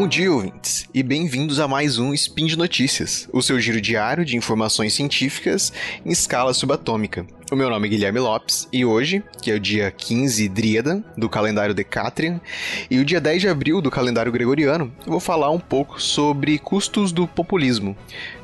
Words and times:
Bom 0.00 0.08
dia, 0.08 0.32
ouvintes, 0.32 0.88
e 0.94 1.02
bem-vindos 1.02 1.60
a 1.60 1.68
mais 1.68 1.98
um 1.98 2.14
Spin 2.14 2.46
de 2.46 2.56
Notícias, 2.56 3.28
o 3.34 3.42
seu 3.42 3.60
giro 3.60 3.82
diário 3.82 4.24
de 4.24 4.34
informações 4.34 4.94
científicas 4.94 5.70
em 6.06 6.10
escala 6.10 6.54
subatômica. 6.54 7.26
O 7.52 7.54
meu 7.54 7.68
nome 7.68 7.86
é 7.86 7.90
Guilherme 7.90 8.18
Lopes 8.18 8.66
e 8.72 8.82
hoje, 8.82 9.22
que 9.42 9.50
é 9.50 9.54
o 9.54 9.60
dia 9.60 9.90
15 9.90 10.48
Dríada 10.48 11.04
do 11.18 11.28
calendário 11.28 11.74
Decatrian 11.74 12.40
e 12.90 12.98
o 12.98 13.04
dia 13.04 13.20
10 13.20 13.42
de 13.42 13.48
abril 13.50 13.82
do 13.82 13.90
calendário 13.90 14.32
Gregoriano, 14.32 14.90
eu 15.04 15.10
vou 15.10 15.20
falar 15.20 15.50
um 15.50 15.60
pouco 15.60 16.00
sobre 16.00 16.58
custos 16.58 17.12
do 17.12 17.28
populismo. 17.28 17.94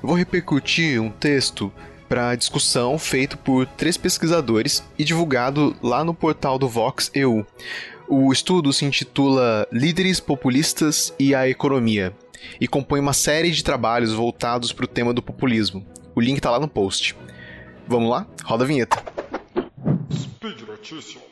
Eu 0.02 0.09
vou 0.09 0.15
repercutir 0.15 1.01
um 1.01 1.09
texto 1.09 1.73
para 2.09 2.34
discussão 2.34 2.98
feito 2.98 3.37
por 3.38 3.66
três 3.66 3.96
pesquisadores 3.96 4.83
e 4.98 5.05
divulgado 5.05 5.77
lá 5.83 6.05
no 6.05 6.14
portal 6.14 6.59
do 6.59 6.69
Vox 6.69 7.10
EU. 7.14 7.47
O 8.09 8.33
estudo 8.33 8.73
se 8.73 8.84
intitula 8.84 9.66
Líderes 9.73 10.20
Populistas 10.20 11.12
e 11.19 11.34
a 11.34 11.48
Economia 11.48 12.12
e 12.61 12.69
compõe 12.69 13.00
uma 13.00 13.12
série 13.12 13.50
de 13.50 13.64
trabalhos 13.64 14.12
voltados 14.12 14.73
para 14.73 14.84
o 14.84 14.88
tema 14.88 15.12
do 15.12 15.23
populismo. 15.23 15.84
O 16.14 16.20
link 16.20 16.37
está 16.37 16.50
lá 16.50 16.61
no 16.61 16.69
post. 16.69 17.16
Vamos 17.87 18.09
lá? 18.09 18.27
Roda 18.45 18.64
a 18.64 18.66
vinheta. 18.66 19.02
Speed 20.12 20.62
Notícias. 20.62 21.27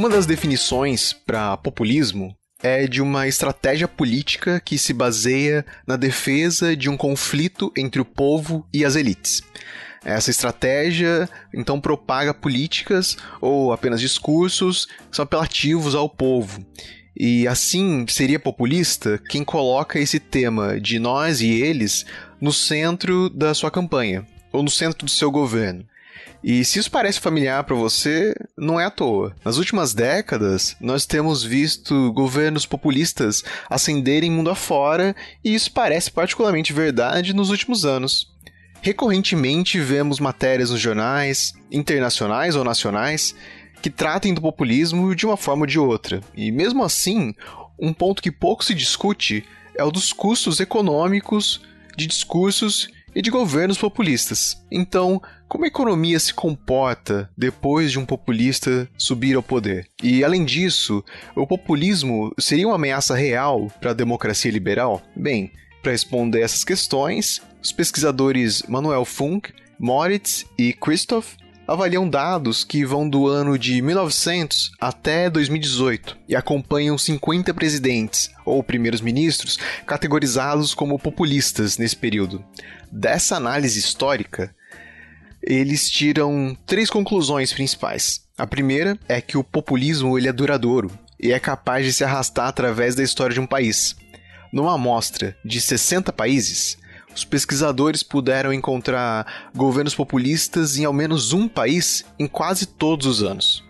Uma 0.00 0.08
das 0.08 0.24
definições 0.24 1.12
para 1.12 1.58
populismo 1.58 2.34
é 2.62 2.86
de 2.86 3.02
uma 3.02 3.28
estratégia 3.28 3.86
política 3.86 4.58
que 4.58 4.78
se 4.78 4.94
baseia 4.94 5.62
na 5.86 5.94
defesa 5.94 6.74
de 6.74 6.88
um 6.88 6.96
conflito 6.96 7.70
entre 7.76 8.00
o 8.00 8.04
povo 8.06 8.66
e 8.72 8.82
as 8.82 8.96
elites. 8.96 9.42
Essa 10.02 10.30
estratégia 10.30 11.28
então 11.54 11.78
propaga 11.78 12.32
políticas 12.32 13.18
ou 13.42 13.74
apenas 13.74 14.00
discursos 14.00 14.86
que 14.86 15.16
são 15.16 15.22
apelativos 15.22 15.94
ao 15.94 16.08
povo. 16.08 16.64
E 17.14 17.46
assim 17.46 18.06
seria 18.08 18.40
populista 18.40 19.20
quem 19.28 19.44
coloca 19.44 20.00
esse 20.00 20.18
tema 20.18 20.80
de 20.80 20.98
nós 20.98 21.42
e 21.42 21.50
eles 21.50 22.06
no 22.40 22.54
centro 22.54 23.28
da 23.28 23.52
sua 23.52 23.70
campanha 23.70 24.26
ou 24.50 24.62
no 24.62 24.70
centro 24.70 25.04
do 25.04 25.10
seu 25.10 25.30
governo. 25.30 25.84
E 26.42 26.64
se 26.64 26.78
isso 26.78 26.90
parece 26.90 27.20
familiar 27.20 27.64
para 27.64 27.76
você, 27.76 28.34
não 28.56 28.80
é 28.80 28.86
à 28.86 28.90
toa. 28.90 29.34
Nas 29.44 29.58
últimas 29.58 29.92
décadas, 29.92 30.74
nós 30.80 31.04
temos 31.04 31.44
visto 31.44 32.12
governos 32.12 32.64
populistas 32.64 33.44
ascenderem 33.68 34.30
mundo 34.30 34.50
afora, 34.50 35.14
e 35.44 35.54
isso 35.54 35.70
parece 35.70 36.10
particularmente 36.10 36.72
verdade 36.72 37.34
nos 37.34 37.50
últimos 37.50 37.84
anos. 37.84 38.30
Recorrentemente 38.80 39.78
vemos 39.78 40.18
matérias 40.18 40.70
nos 40.70 40.80
jornais, 40.80 41.52
internacionais 41.70 42.56
ou 42.56 42.64
nacionais, 42.64 43.34
que 43.82 43.90
tratem 43.90 44.32
do 44.32 44.40
populismo 44.40 45.14
de 45.14 45.26
uma 45.26 45.36
forma 45.36 45.62
ou 45.62 45.66
de 45.66 45.78
outra. 45.78 46.20
E 46.34 46.50
mesmo 46.50 46.82
assim, 46.82 47.34
um 47.78 47.92
ponto 47.92 48.22
que 48.22 48.30
pouco 48.30 48.64
se 48.64 48.74
discute 48.74 49.44
é 49.76 49.84
o 49.84 49.90
dos 49.90 50.12
custos 50.12 50.60
econômicos 50.60 51.60
de 51.96 52.06
discursos 52.06 52.88
e 53.14 53.22
de 53.22 53.30
governos 53.30 53.78
populistas. 53.78 54.62
Então, 54.70 55.20
como 55.48 55.64
a 55.64 55.68
economia 55.68 56.18
se 56.18 56.32
comporta 56.32 57.28
depois 57.36 57.90
de 57.90 57.98
um 57.98 58.06
populista 58.06 58.88
subir 58.96 59.34
ao 59.34 59.42
poder? 59.42 59.88
E 60.02 60.22
além 60.22 60.44
disso, 60.44 61.04
o 61.34 61.46
populismo 61.46 62.32
seria 62.38 62.68
uma 62.68 62.76
ameaça 62.76 63.14
real 63.14 63.70
para 63.80 63.90
a 63.90 63.94
democracia 63.94 64.50
liberal? 64.50 65.02
Bem, 65.16 65.50
para 65.82 65.92
responder 65.92 66.40
essas 66.40 66.62
questões, 66.62 67.42
os 67.62 67.72
pesquisadores 67.72 68.62
Manuel 68.68 69.04
Funk, 69.04 69.52
Moritz 69.78 70.44
e 70.58 70.72
Christoph 70.72 71.34
avaliam 71.70 72.08
dados 72.08 72.64
que 72.64 72.84
vão 72.84 73.08
do 73.08 73.28
ano 73.28 73.56
de 73.56 73.80
1900 73.80 74.72
até 74.80 75.30
2018 75.30 76.18
e 76.28 76.34
acompanham 76.34 76.98
50 76.98 77.54
presidentes 77.54 78.28
ou 78.44 78.60
primeiros 78.60 79.00
ministros 79.00 79.56
categorizados 79.86 80.74
como 80.74 80.98
populistas 80.98 81.78
nesse 81.78 81.94
período. 81.96 82.44
Dessa 82.90 83.36
análise 83.36 83.78
histórica, 83.78 84.54
eles 85.40 85.88
tiram 85.88 86.56
três 86.66 86.90
conclusões 86.90 87.52
principais. 87.52 88.22
A 88.36 88.46
primeira 88.46 88.98
é 89.08 89.20
que 89.20 89.38
o 89.38 89.44
populismo 89.44 90.18
ele 90.18 90.28
é 90.28 90.32
duradouro 90.32 90.90
e 91.18 91.30
é 91.30 91.38
capaz 91.38 91.86
de 91.86 91.92
se 91.92 92.02
arrastar 92.02 92.48
através 92.48 92.94
da 92.94 93.02
história 93.02 93.32
de 93.32 93.40
um 93.40 93.46
país. 93.46 93.94
Numa 94.52 94.74
amostra 94.74 95.36
de 95.44 95.60
60 95.60 96.12
países, 96.12 96.76
os 97.14 97.24
pesquisadores 97.24 98.02
puderam 98.02 98.52
encontrar 98.52 99.50
governos 99.54 99.94
populistas 99.94 100.76
em 100.76 100.84
ao 100.84 100.92
menos 100.92 101.32
um 101.32 101.46
país 101.46 102.04
em 102.18 102.26
quase 102.26 102.66
todos 102.66 103.06
os 103.06 103.22
anos. 103.22 103.64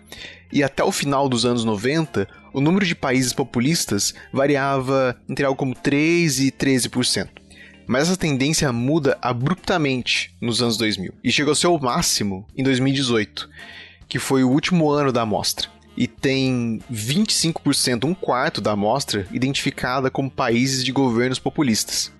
E 0.51 0.63
até 0.63 0.83
o 0.83 0.91
final 0.91 1.29
dos 1.29 1.45
anos 1.45 1.63
90, 1.63 2.27
o 2.53 2.59
número 2.59 2.85
de 2.85 2.95
países 2.95 3.33
populistas 3.33 4.13
variava 4.33 5.15
entre 5.29 5.45
algo 5.45 5.57
como 5.57 5.75
3 5.75 6.39
e 6.39 6.51
13%. 6.51 7.40
Mas 7.91 8.03
essa 8.03 8.15
tendência 8.15 8.71
muda 8.71 9.17
abruptamente 9.21 10.33
nos 10.39 10.61
anos 10.61 10.77
2000 10.77 11.13
e 11.21 11.29
chegou 11.29 11.51
ao 11.51 11.55
seu 11.55 11.77
máximo 11.77 12.47
em 12.55 12.63
2018, 12.63 13.49
que 14.07 14.17
foi 14.17 14.45
o 14.45 14.49
último 14.49 14.89
ano 14.89 15.11
da 15.11 15.23
amostra. 15.23 15.67
E 15.97 16.07
tem 16.07 16.79
25%, 16.89 18.05
um 18.05 18.13
quarto 18.13 18.61
da 18.61 18.71
amostra, 18.71 19.27
identificada 19.29 20.09
como 20.09 20.31
países 20.31 20.85
de 20.85 20.93
governos 20.93 21.37
populistas. 21.37 22.13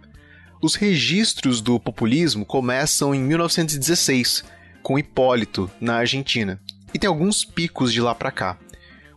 Os 0.61 0.75
registros 0.75 1.61
do 1.61 1.79
populismo 1.79 2.45
começam 2.45 3.15
em 3.15 3.21
1916, 3.21 4.43
com 4.83 4.99
Hipólito, 4.99 5.71
na 5.79 5.95
Argentina, 5.95 6.59
e 6.93 6.99
tem 6.99 7.07
alguns 7.07 7.45
picos 7.45 7.93
de 7.93 8.01
lá 8.01 8.13
para 8.13 8.29
cá. 8.29 8.57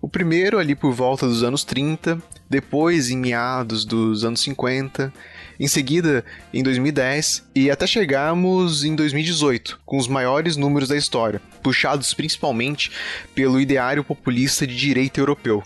O 0.00 0.09
primeiro 0.09 0.60
ali 0.60 0.76
por 0.76 0.93
volta 0.93 1.26
dos 1.26 1.43
anos 1.43 1.64
30, 1.64 2.22
depois 2.48 3.10
em 3.10 3.16
meados 3.16 3.84
dos 3.84 4.25
anos 4.25 4.38
50, 4.43 5.12
em 5.59 5.66
seguida 5.66 6.25
em 6.53 6.62
2010 6.62 7.44
e 7.54 7.70
até 7.70 7.87
chegarmos 7.87 8.84
em 8.84 8.94
2018, 8.94 9.81
com 9.84 9.97
os 9.98 10.09
maiores 10.09 10.56
números 10.56 10.88
da 10.88 10.97
história, 10.97 11.41
puxados 11.62 12.12
principalmente 12.15 12.91
pelo 13.34 13.60
ideário 13.60 14.04
populista 14.04 14.66
de 14.66 14.76
direita 14.76 15.20
europeu. 15.20 15.62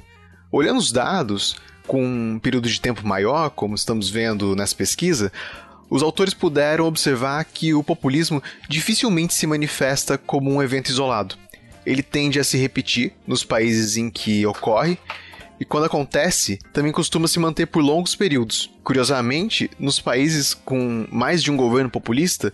Olhando 0.50 0.78
os 0.78 0.92
dados, 0.92 1.56
com 1.86 2.04
um 2.04 2.38
período 2.38 2.68
de 2.68 2.80
tempo 2.80 3.06
maior, 3.06 3.50
como 3.50 3.74
estamos 3.74 4.10
vendo 4.10 4.54
nessa 4.54 4.74
pesquisa, 4.74 5.32
os 5.90 6.02
autores 6.02 6.34
puderam 6.34 6.84
observar 6.84 7.44
que 7.44 7.72
o 7.72 7.82
populismo 7.82 8.42
dificilmente 8.68 9.32
se 9.32 9.46
manifesta 9.46 10.18
como 10.18 10.50
um 10.52 10.62
evento 10.62 10.90
isolado. 10.90 11.36
Ele 11.86 12.02
tende 12.02 12.38
a 12.38 12.44
se 12.44 12.58
repetir 12.58 13.14
nos 13.26 13.42
países 13.42 13.96
em 13.96 14.10
que 14.10 14.44
ocorre, 14.44 14.98
e 15.60 15.64
quando 15.64 15.84
acontece, 15.84 16.58
também 16.72 16.92
costuma 16.92 17.26
se 17.26 17.38
manter 17.38 17.66
por 17.66 17.82
longos 17.82 18.14
períodos. 18.14 18.70
Curiosamente, 18.84 19.70
nos 19.78 20.00
países 20.00 20.54
com 20.54 21.06
mais 21.10 21.42
de 21.42 21.50
um 21.50 21.56
governo 21.56 21.90
populista, 21.90 22.52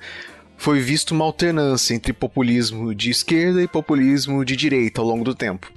foi 0.57 0.81
visto 0.81 1.11
uma 1.11 1.25
alternância 1.25 1.95
entre 1.95 2.13
populismo 2.13 2.95
de 2.95 3.11
esquerda 3.11 3.63
e 3.63 3.69
populismo 3.69 4.45
de 4.45 4.57
direita 4.57 5.01
ao 5.01 5.07
longo 5.07 5.25
do 5.25 5.35
tempo. 5.35 5.71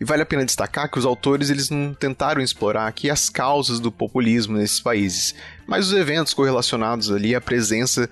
E 0.00 0.04
vale 0.04 0.22
a 0.22 0.26
pena 0.26 0.44
destacar 0.44 0.88
que 0.88 0.98
os 0.98 1.04
autores 1.04 1.50
eles 1.50 1.70
não 1.70 1.92
tentaram 1.92 2.40
explorar 2.40 2.86
aqui 2.86 3.10
as 3.10 3.28
causas 3.28 3.80
do 3.80 3.90
populismo 3.90 4.56
nesses 4.56 4.78
países, 4.78 5.34
mas 5.66 5.88
os 5.88 5.92
eventos 5.92 6.32
correlacionados 6.32 7.10
ali 7.10 7.34
à 7.34 7.40
presença 7.40 8.08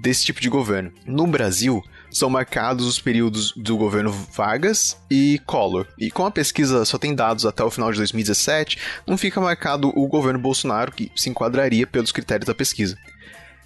desse 0.00 0.24
tipo 0.24 0.40
de 0.40 0.48
governo. 0.48 0.92
No 1.06 1.26
Brasil, 1.28 1.82
são 2.10 2.30
marcados 2.30 2.86
os 2.86 3.00
períodos 3.00 3.52
do 3.56 3.76
governo 3.76 4.10
Vargas 4.10 4.96
e 5.10 5.40
Collor. 5.46 5.86
E 5.98 6.10
como 6.10 6.28
a 6.28 6.32
pesquisa 6.32 6.84
só 6.84 6.98
tem 6.98 7.14
dados 7.14 7.44
até 7.46 7.62
o 7.62 7.70
final 7.70 7.90
de 7.90 7.98
2017, 7.98 8.78
não 9.06 9.16
fica 9.16 9.40
marcado 9.40 9.92
o 9.94 10.06
governo 10.08 10.38
Bolsonaro, 10.38 10.92
que 10.92 11.10
se 11.14 11.28
enquadraria 11.28 11.86
pelos 11.86 12.12
critérios 12.12 12.46
da 12.46 12.54
pesquisa. 12.54 12.96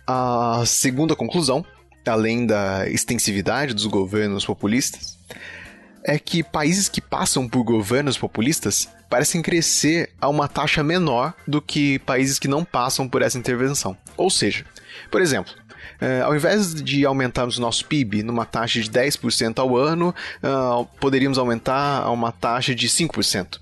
A 0.06 0.62
segunda 0.66 1.14
conclusão, 1.14 1.64
além 2.06 2.46
da 2.46 2.88
extensividade 2.88 3.74
dos 3.74 3.86
governos 3.86 4.44
populistas, 4.44 5.18
é 6.04 6.18
que 6.18 6.42
países 6.42 6.88
que 6.88 7.00
passam 7.00 7.48
por 7.48 7.62
governos 7.62 8.18
populistas 8.18 8.88
parecem 9.08 9.42
crescer 9.42 10.10
a 10.20 10.28
uma 10.28 10.48
taxa 10.48 10.82
menor 10.82 11.34
do 11.46 11.60
que 11.60 11.98
países 12.00 12.38
que 12.38 12.48
não 12.48 12.64
passam 12.64 13.08
por 13.08 13.22
essa 13.22 13.38
intervenção. 13.38 13.96
Ou 14.16 14.30
seja, 14.30 14.64
por 15.10 15.20
exemplo, 15.20 15.52
é, 16.02 16.20
ao 16.20 16.34
invés 16.34 16.74
de 16.74 17.06
aumentarmos 17.06 17.58
o 17.58 17.60
nosso 17.60 17.84
PIB 17.84 18.24
numa 18.24 18.44
taxa 18.44 18.80
de 18.80 18.90
10% 18.90 19.60
ao 19.60 19.76
ano, 19.76 20.12
uh, 20.42 20.84
poderíamos 20.98 21.38
aumentar 21.38 22.02
a 22.02 22.10
uma 22.10 22.32
taxa 22.32 22.74
de 22.74 22.88
5%. 22.88 23.60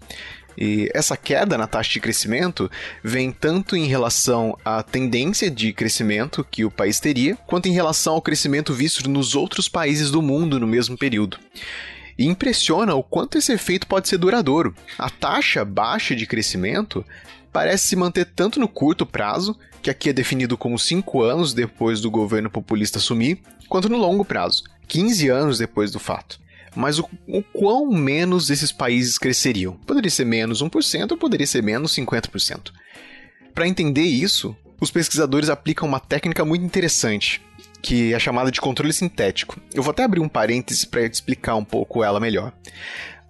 E 0.57 0.91
essa 0.95 1.19
queda 1.19 1.59
na 1.59 1.67
taxa 1.67 1.91
de 1.93 2.01
crescimento 2.01 2.71
vem 3.05 3.31
tanto 3.31 3.77
em 3.77 3.87
relação 3.87 4.57
à 4.65 4.83
tendência 4.83 5.51
de 5.51 5.71
crescimento 5.75 6.43
que 6.51 6.65
o 6.65 6.71
país 6.71 6.99
teria, 6.99 7.37
quanto 7.47 7.69
em 7.69 7.73
relação 7.73 8.15
ao 8.15 8.23
crescimento 8.23 8.73
visto 8.73 9.09
nos 9.11 9.35
outros 9.35 9.69
países 9.69 10.11
do 10.11 10.23
mundo 10.23 10.59
no 10.59 10.67
mesmo 10.67 10.97
período. 10.97 11.37
E 12.19 12.25
impressiona 12.25 12.95
o 12.95 13.03
quanto 13.03 13.37
esse 13.37 13.53
efeito 13.53 13.87
pode 13.87 14.09
ser 14.09 14.17
duradouro. 14.17 14.75
A 14.99 15.11
taxa 15.11 15.63
baixa 15.63 16.17
de 16.17 16.27
crescimento 16.27 17.05
parece 17.53 17.89
se 17.89 17.97
manter 17.97 18.27
tanto 18.27 18.61
no 18.61 18.69
curto 18.69 19.05
prazo, 19.05 19.59
que 19.83 19.91
aqui 19.91 20.11
é 20.11 20.13
definido 20.13 20.57
como 20.57 20.79
cinco 20.79 21.23
anos 21.23 21.53
depois 21.53 22.01
do 22.01 22.11
governo 22.11 22.51
populista 22.51 22.99
assumir, 22.99 23.41
quanto 23.69 23.89
no 23.89 23.97
longo 23.97 24.25
prazo, 24.25 24.65
15 24.89 25.29
anos 25.29 25.59
depois 25.59 25.91
do 25.91 25.99
fato. 25.99 26.41
Mas 26.75 26.99
o, 26.99 27.09
o 27.27 27.43
quão 27.43 27.91
menos 27.91 28.51
esses 28.51 28.71
países 28.71 29.19
cresceriam? 29.19 29.75
Poderia 29.87 30.11
ser 30.11 30.25
menos 30.25 30.63
1% 30.63 31.11
ou 31.11 31.17
poderia 31.17 31.47
ser 31.47 31.63
menos 31.63 31.95
50%. 31.95 32.73
Para 33.55 33.67
entender 33.67 34.05
isso, 34.05 34.57
os 34.81 34.91
pesquisadores 34.91 35.51
aplicam 35.51 35.89
uma 35.89 36.01
técnica 36.01 36.45
muito 36.45 36.65
interessante, 36.65 37.43
que 37.83 38.15
é 38.15 38.19
chamada 38.19 38.51
de 38.51 38.61
controle 38.61 38.93
sintético. 38.93 39.61
Eu 39.75 39.83
vou 39.83 39.91
até 39.91 40.05
abrir 40.05 40.21
um 40.21 40.29
parêntese 40.29 40.87
para 40.87 41.03
explicar 41.03 41.57
um 41.57 41.65
pouco 41.65 42.05
ela 42.05 42.21
melhor. 42.21 42.53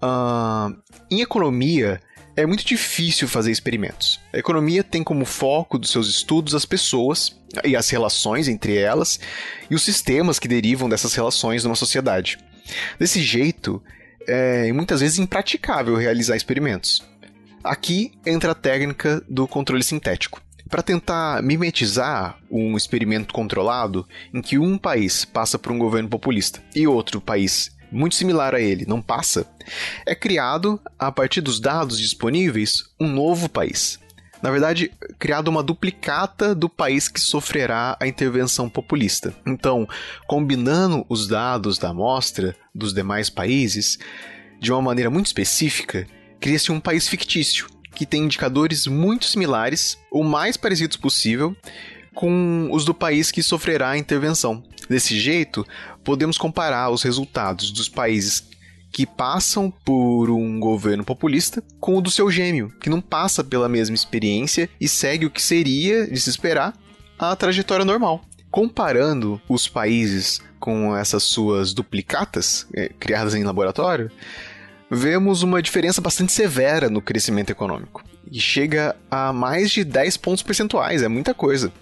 Uh, 0.02 0.76
em 1.10 1.20
economia, 1.20 2.00
é 2.36 2.46
muito 2.46 2.64
difícil 2.64 3.28
fazer 3.28 3.50
experimentos. 3.50 4.20
A 4.32 4.38
economia 4.38 4.82
tem 4.84 5.02
como 5.02 5.24
foco 5.24 5.78
dos 5.78 5.90
seus 5.90 6.08
estudos 6.08 6.54
as 6.54 6.64
pessoas 6.64 7.36
e 7.64 7.74
as 7.74 7.88
relações 7.90 8.48
entre 8.48 8.76
elas 8.76 9.18
e 9.70 9.74
os 9.74 9.82
sistemas 9.82 10.38
que 10.38 10.48
derivam 10.48 10.88
dessas 10.88 11.14
relações 11.14 11.64
numa 11.64 11.76
sociedade. 11.76 12.38
Desse 12.98 13.20
jeito, 13.22 13.82
é 14.26 14.72
muitas 14.72 15.00
vezes 15.00 15.18
impraticável 15.18 15.96
realizar 15.96 16.36
experimentos. 16.36 17.02
Aqui 17.62 18.12
entra 18.24 18.52
a 18.52 18.54
técnica 18.54 19.22
do 19.28 19.46
controle 19.46 19.82
sintético. 19.82 20.40
Para 20.68 20.82
tentar 20.82 21.42
mimetizar 21.42 22.38
um 22.48 22.76
experimento 22.76 23.34
controlado 23.34 24.06
em 24.32 24.40
que 24.40 24.56
um 24.56 24.78
país 24.78 25.24
passa 25.24 25.58
por 25.58 25.72
um 25.72 25.78
governo 25.78 26.08
populista 26.08 26.62
e 26.74 26.86
outro 26.86 27.20
país 27.20 27.72
muito 27.90 28.14
similar 28.14 28.54
a 28.54 28.60
ele 28.60 28.84
não 28.86 29.02
passa, 29.02 29.46
é 30.06 30.14
criado, 30.14 30.80
a 30.98 31.10
partir 31.10 31.40
dos 31.40 31.60
dados 31.60 31.98
disponíveis, 31.98 32.84
um 32.98 33.08
novo 33.08 33.48
país. 33.48 33.98
Na 34.42 34.50
verdade, 34.50 34.90
criado 35.18 35.48
uma 35.48 35.62
duplicata 35.62 36.54
do 36.54 36.68
país 36.68 37.08
que 37.08 37.20
sofrerá 37.20 37.96
a 38.00 38.06
intervenção 38.06 38.70
populista. 38.70 39.34
Então, 39.46 39.86
combinando 40.26 41.04
os 41.08 41.28
dados 41.28 41.76
da 41.76 41.90
amostra 41.90 42.56
dos 42.74 42.94
demais 42.94 43.28
países 43.28 43.98
de 44.58 44.72
uma 44.72 44.80
maneira 44.80 45.10
muito 45.10 45.26
específica, 45.26 46.06
cria-se 46.40 46.72
um 46.72 46.80
país 46.80 47.06
fictício 47.06 47.68
que 47.94 48.06
tem 48.06 48.24
indicadores 48.24 48.86
muito 48.86 49.26
similares, 49.26 49.98
o 50.10 50.24
mais 50.24 50.56
parecidos 50.56 50.96
possível, 50.96 51.54
com 52.14 52.68
os 52.72 52.84
do 52.84 52.94
país 52.94 53.30
que 53.30 53.42
sofrerá 53.42 53.90
a 53.90 53.98
intervenção. 53.98 54.62
Desse 54.88 55.18
jeito, 55.18 55.66
podemos 56.02 56.36
comparar 56.36 56.90
os 56.90 57.02
resultados 57.02 57.70
dos 57.70 57.88
países 57.88 58.48
que 58.92 59.06
passam 59.06 59.70
por 59.84 60.30
um 60.30 60.58
governo 60.58 61.04
populista 61.04 61.62
com 61.78 61.96
o 61.96 62.00
do 62.00 62.10
seu 62.10 62.30
gêmeo, 62.30 62.72
que 62.80 62.90
não 62.90 63.00
passa 63.00 63.44
pela 63.44 63.68
mesma 63.68 63.94
experiência 63.94 64.68
e 64.80 64.88
segue 64.88 65.26
o 65.26 65.30
que 65.30 65.40
seria 65.40 66.06
de 66.08 66.20
se 66.20 66.28
esperar 66.28 66.74
a 67.18 67.34
trajetória 67.36 67.84
normal. 67.84 68.22
Comparando 68.50 69.40
os 69.48 69.68
países 69.68 70.40
com 70.58 70.96
essas 70.96 71.22
suas 71.22 71.72
duplicatas, 71.72 72.66
é, 72.74 72.88
criadas 72.88 73.34
em 73.34 73.44
laboratório, 73.44 74.10
vemos 74.90 75.42
uma 75.42 75.62
diferença 75.62 76.00
bastante 76.00 76.32
severa 76.32 76.90
no 76.90 77.00
crescimento 77.00 77.50
econômico. 77.50 78.02
E 78.30 78.40
chega 78.40 78.94
a 79.10 79.32
mais 79.32 79.70
de 79.70 79.82
10 79.82 80.16
pontos 80.18 80.42
percentuais, 80.42 81.02
é 81.02 81.08
muita 81.08 81.34
coisa. 81.34 81.72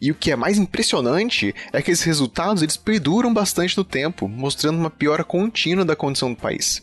E 0.00 0.10
o 0.10 0.14
que 0.14 0.30
é 0.30 0.36
mais 0.36 0.56
impressionante 0.56 1.54
é 1.72 1.82
que 1.82 1.90
esses 1.90 2.04
resultados 2.04 2.62
eles 2.62 2.76
perduram 2.76 3.32
bastante 3.32 3.76
no 3.76 3.84
tempo, 3.84 4.26
mostrando 4.26 4.78
uma 4.78 4.90
piora 4.90 5.22
contínua 5.22 5.84
da 5.84 5.94
condição 5.94 6.32
do 6.32 6.40
país. 6.40 6.82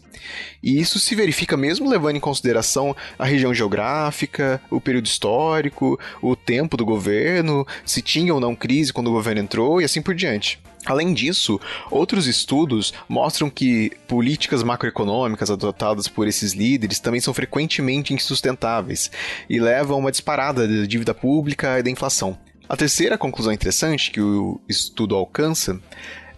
E 0.62 0.80
isso 0.80 1.00
se 1.00 1.16
verifica 1.16 1.58
mesmo 1.58 1.90
levando 1.90 2.18
em 2.18 2.20
consideração 2.20 2.96
a 3.18 3.26
região 3.26 3.54
geográfica, 3.54 4.62
o 4.70 4.82
período 4.82 5.06
histórico, 5.06 6.00
o 6.22 6.36
tempo 6.36 6.78
do 6.78 6.86
governo, 6.86 7.66
se 7.86 8.02
tinha 8.02 8.34
ou 8.34 8.40
não 8.40 8.56
crise 8.56 8.94
quando 8.94 9.08
o 9.08 9.14
governo 9.14 9.42
entrou 9.42 9.82
e 9.82 9.86
assim 9.86 10.02
por 10.02 10.16
diante. 10.16 10.60
Além 10.86 11.14
disso, 11.14 11.60
outros 11.90 12.28
estudos 12.28 12.94
mostram 13.10 13.50
que 13.50 13.92
políticas 14.08 14.62
macroeconômicas 14.62 15.50
adotadas 15.50 16.08
por 16.08 16.28
esses 16.28 16.54
líderes 16.54 17.00
também 17.00 17.20
são 17.20 17.34
frequentemente 17.34 18.14
insustentáveis 18.14 19.10
e 19.50 19.60
levam 19.60 19.96
a 19.96 20.00
uma 20.00 20.12
disparada 20.12 20.68
da 20.68 20.86
dívida 20.86 21.14
pública 21.14 21.80
e 21.80 21.84
da 21.84 21.90
inflação. 21.90 22.38
A 22.68 22.76
terceira 22.76 23.18
conclusão 23.18 23.54
interessante 23.54 24.12
que 24.12 24.22
o 24.22 24.60
estudo 24.68 25.16
alcança 25.16 25.80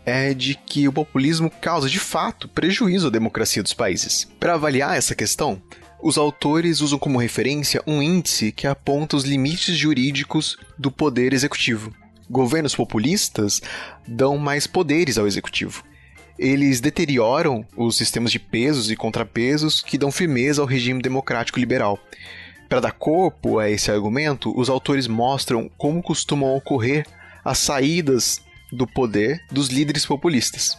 é 0.06 0.34
de 0.34 0.56
que 0.56 0.88
o 0.88 0.94
populismo 0.94 1.50
causa 1.50 1.90
de 1.90 2.00
fato 2.00 2.48
prejuízo 2.48 3.08
à 3.08 3.10
democracia 3.10 3.62
dos 3.62 3.74
países. 3.74 4.26
Para 4.40 4.54
avaliar 4.54 4.98
essa 4.98 5.14
questão, 5.14 5.62
os 6.02 6.18
autores 6.18 6.80
usam 6.80 6.98
como 6.98 7.20
referência 7.20 7.82
um 7.86 8.02
índice 8.02 8.52
que 8.52 8.68
aponta 8.68 9.18
os 9.18 9.24
limites 9.24 9.76
jurídicos 9.76 10.58
do 10.78 10.92
poder 10.92 11.34
executivo. 11.34 11.94
Governos 12.30 12.76
populistas 12.76 13.62
dão 14.08 14.38
mais 14.38 14.68
poderes 14.68 15.18
ao 15.18 15.28
executivo. 15.28 15.84
Eles 16.38 16.80
deterioram 16.80 17.66
os 17.76 17.96
sistemas 17.98 18.32
de 18.32 18.40
pesos 18.40 18.92
e 18.92 18.96
contrapesos 18.96 19.82
que 19.82 19.98
dão 19.98 20.12
firmeza 20.12 20.62
ao 20.62 20.68
regime 20.68 21.02
democrático 21.02 21.60
liberal. 21.60 21.98
Para 22.70 22.82
dar 22.82 22.92
corpo 22.92 23.60
a 23.60 23.70
esse 23.70 23.90
argumento, 23.90 24.54
os 24.60 24.70
autores 24.70 25.08
mostram 25.08 25.72
como 25.78 26.04
costumam 26.04 26.56
ocorrer 26.56 27.06
as 27.44 27.58
saídas 27.60 28.42
do 28.72 28.86
poder 28.86 29.42
dos 29.50 29.70
líderes 29.70 30.06
populistas. 30.06 30.78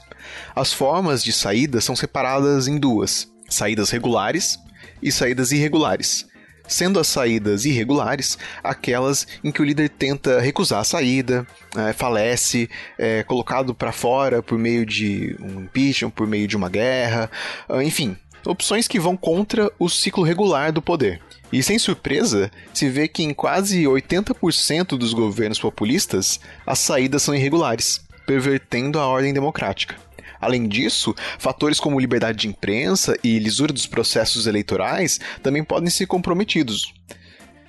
As 0.54 0.72
formas 0.72 1.24
de 1.24 1.32
saída 1.32 1.80
são 1.80 1.96
separadas 1.96 2.68
em 2.68 2.78
duas: 2.78 3.26
saídas 3.48 3.90
regulares 3.90 4.58
e 5.02 5.10
saídas 5.10 5.50
irregulares. 5.50 6.27
Sendo 6.68 7.00
as 7.00 7.08
saídas 7.08 7.64
irregulares 7.64 8.38
aquelas 8.62 9.26
em 9.42 9.50
que 9.50 9.62
o 9.62 9.64
líder 9.64 9.88
tenta 9.88 10.38
recusar 10.38 10.80
a 10.80 10.84
saída, 10.84 11.46
é, 11.74 11.92
falece, 11.92 12.68
é 12.98 13.22
colocado 13.22 13.74
para 13.74 13.90
fora 13.90 14.42
por 14.42 14.58
meio 14.58 14.84
de 14.84 15.34
um 15.40 15.62
impeachment, 15.62 16.10
por 16.10 16.26
meio 16.26 16.46
de 16.46 16.56
uma 16.56 16.68
guerra, 16.68 17.30
ah, 17.68 17.82
enfim, 17.82 18.16
opções 18.46 18.86
que 18.86 19.00
vão 19.00 19.16
contra 19.16 19.70
o 19.78 19.88
ciclo 19.88 20.22
regular 20.22 20.72
do 20.72 20.82
poder. 20.82 21.20
E 21.52 21.62
sem 21.62 21.78
surpresa, 21.78 22.50
se 22.74 22.88
vê 22.88 23.08
que 23.08 23.22
em 23.22 23.32
quase 23.32 23.84
80% 23.84 24.98
dos 24.98 25.14
governos 25.14 25.58
populistas 25.58 26.38
as 26.66 26.78
saídas 26.78 27.22
são 27.22 27.34
irregulares, 27.34 28.02
pervertendo 28.26 28.98
a 28.98 29.06
ordem 29.06 29.32
democrática. 29.32 30.07
Além 30.40 30.68
disso, 30.68 31.14
fatores 31.38 31.80
como 31.80 32.00
liberdade 32.00 32.38
de 32.38 32.48
imprensa 32.48 33.16
e 33.22 33.38
lisura 33.38 33.72
dos 33.72 33.86
processos 33.86 34.46
eleitorais 34.46 35.18
também 35.42 35.64
podem 35.64 35.90
ser 35.90 36.06
comprometidos. 36.06 36.92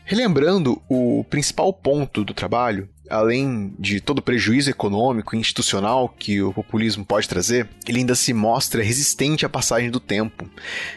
Relembrando 0.03 0.81
o 0.89 1.23
principal 1.29 1.71
ponto 1.71 2.23
do 2.25 2.33
trabalho, 2.33 2.89
além 3.09 3.73
de 3.77 3.99
todo 3.99 4.19
o 4.19 4.21
prejuízo 4.23 4.69
econômico 4.69 5.35
e 5.35 5.39
institucional 5.39 6.09
que 6.09 6.41
o 6.41 6.53
populismo 6.53 7.05
pode 7.05 7.27
trazer, 7.27 7.67
ele 7.87 7.99
ainda 7.99 8.15
se 8.15 8.33
mostra 8.33 8.83
resistente 8.83 9.45
à 9.45 9.49
passagem 9.49 9.89
do 9.89 9.99
tempo 9.99 10.49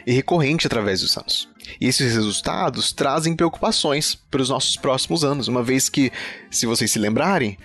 e 0.06 0.12
recorrente 0.12 0.66
através 0.66 1.00
dos 1.00 1.16
anos. 1.16 1.48
E 1.80 1.86
esses 1.86 2.14
resultados 2.14 2.92
trazem 2.92 3.36
preocupações 3.36 4.14
para 4.14 4.42
os 4.42 4.48
nossos 4.48 4.76
próximos 4.76 5.24
anos, 5.24 5.48
uma 5.48 5.62
vez 5.62 5.88
que, 5.88 6.12
se 6.50 6.66
vocês 6.66 6.90
se 6.90 6.98
lembrarem, 6.98 7.58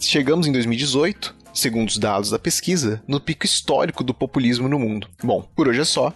chegamos 0.00 0.46
em 0.46 0.52
2018, 0.52 1.34
segundo 1.52 1.88
os 1.88 1.98
dados 1.98 2.30
da 2.30 2.38
pesquisa, 2.38 3.02
no 3.06 3.20
pico 3.20 3.46
histórico 3.46 4.02
do 4.04 4.14
populismo 4.14 4.68
no 4.68 4.78
mundo. 4.78 5.08
Bom, 5.22 5.48
por 5.54 5.68
hoje 5.68 5.80
é 5.80 5.84
só. 5.84 6.12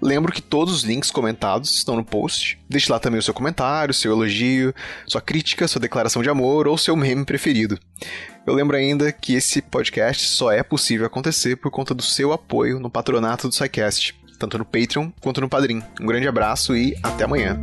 Lembro 0.00 0.32
que 0.32 0.40
todos 0.40 0.72
os 0.72 0.82
links 0.84 1.10
comentados 1.10 1.74
estão 1.74 1.96
no 1.96 2.04
post. 2.04 2.58
Deixe 2.68 2.90
lá 2.90 3.00
também 3.00 3.18
o 3.18 3.22
seu 3.22 3.34
comentário, 3.34 3.92
seu 3.92 4.12
elogio, 4.12 4.72
sua 5.06 5.20
crítica, 5.20 5.66
sua 5.66 5.80
declaração 5.80 6.22
de 6.22 6.30
amor 6.30 6.68
ou 6.68 6.78
seu 6.78 6.94
meme 6.94 7.24
preferido. 7.24 7.78
Eu 8.46 8.54
lembro 8.54 8.76
ainda 8.76 9.10
que 9.10 9.34
esse 9.34 9.60
podcast 9.60 10.28
só 10.28 10.52
é 10.52 10.62
possível 10.62 11.06
acontecer 11.06 11.56
por 11.56 11.70
conta 11.70 11.94
do 11.94 12.02
seu 12.02 12.32
apoio 12.32 12.78
no 12.78 12.88
patronato 12.88 13.48
do 13.48 13.54
SciCast, 13.54 14.14
tanto 14.38 14.56
no 14.56 14.64
Patreon 14.64 15.10
quanto 15.20 15.40
no 15.40 15.48
Padrim. 15.48 15.82
Um 16.00 16.06
grande 16.06 16.28
abraço 16.28 16.76
e 16.76 16.96
até 17.02 17.24
amanhã. 17.24 17.62